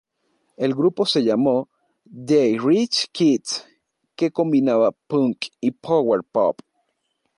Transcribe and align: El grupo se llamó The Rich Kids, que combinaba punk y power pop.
El 0.57 0.73
grupo 0.73 1.05
se 1.05 1.23
llamó 1.23 1.69
The 2.25 2.57
Rich 2.59 3.09
Kids, 3.11 3.67
que 4.15 4.31
combinaba 4.31 4.89
punk 5.07 5.45
y 5.59 5.69
power 5.69 6.23
pop. 6.23 6.57